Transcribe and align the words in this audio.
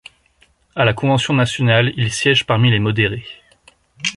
À 0.75 0.83
la 0.83 0.95
Convention 0.95 1.35
nationale, 1.35 1.93
il 1.95 2.11
siège 2.11 2.45
parmi 2.47 2.71
les 2.71 2.79
modérés. 2.79 3.27